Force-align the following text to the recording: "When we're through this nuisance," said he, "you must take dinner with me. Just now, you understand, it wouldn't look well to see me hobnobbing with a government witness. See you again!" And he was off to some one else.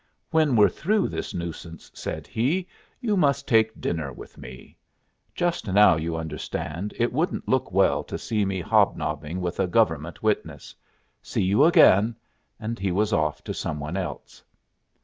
"When 0.31 0.55
we're 0.55 0.67
through 0.69 1.09
this 1.09 1.31
nuisance," 1.31 1.91
said 1.93 2.25
he, 2.25 2.67
"you 3.01 3.15
must 3.15 3.47
take 3.47 3.79
dinner 3.79 4.11
with 4.11 4.35
me. 4.35 4.75
Just 5.35 5.67
now, 5.67 5.95
you 5.95 6.15
understand, 6.17 6.91
it 6.97 7.13
wouldn't 7.13 7.47
look 7.47 7.71
well 7.71 8.03
to 8.05 8.17
see 8.17 8.43
me 8.43 8.61
hobnobbing 8.61 9.41
with 9.41 9.59
a 9.59 9.67
government 9.67 10.23
witness. 10.23 10.73
See 11.21 11.43
you 11.43 11.65
again!" 11.65 12.15
And 12.59 12.79
he 12.79 12.91
was 12.91 13.13
off 13.13 13.43
to 13.43 13.53
some 13.53 13.79
one 13.79 13.95
else. 13.95 14.41